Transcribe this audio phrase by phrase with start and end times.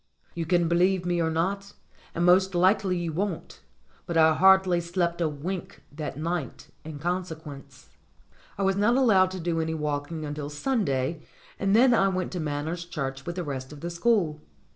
[0.33, 1.73] You can believe me or not
[2.15, 3.61] and most likely you won't
[4.07, 7.91] but I hardly slept a wink that night in consequence.
[8.57, 11.21] I was not allowed to do any walking until Sunday,
[11.59, 14.41] and then I went to Manners Church with the rest of the school.